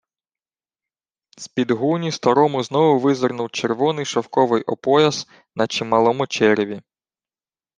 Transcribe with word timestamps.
З-під 1.37 1.71
гуні 1.71 2.11
старому 2.11 2.63
знову 2.63 2.99
визирнув 2.99 3.51
червоний 3.51 4.05
шовковий 4.05 4.63
опояс 4.63 5.27
на 5.55 5.67
чималому 5.67 6.27
череві. 6.27 6.81